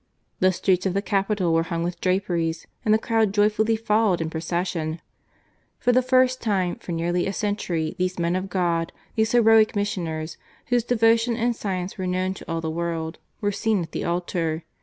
The 0.39 0.51
streets 0.51 0.87
of 0.87 0.95
the 0.95 1.01
capital 1.03 1.53
were 1.53 1.61
hung 1.69 1.83
with 1.83 2.01
draperies 2.01 2.65
and 2.83 2.91
the 2.91 2.97
crowd 2.97 3.31
joyfully 3.35 3.75
followed 3.75 4.19
in 4.19 4.29
the 4.29 4.31
procession. 4.31 4.99
For 5.77 5.91
the 5.91 6.01
first 6.01 6.41
time 6.41 6.77
for 6.77 6.91
nearly 6.91 7.27
a 7.27 7.33
century 7.33 7.93
these 7.99 8.17
men 8.17 8.35
of 8.35 8.49
God, 8.49 8.93
these 9.13 9.33
heroic 9.33 9.75
missioners, 9.75 10.37
whose 10.69 10.83
devotion 10.83 11.35
and 11.35 11.55
science 11.55 11.99
were 11.99 12.07
known 12.07 12.33
to 12.33 12.51
all 12.51 12.61
the 12.61 12.71
world, 12.71 13.19
were 13.41 13.51
seen 13.51 13.83
at 13.83 13.91
the 13.91 14.03
altar. 14.03 14.63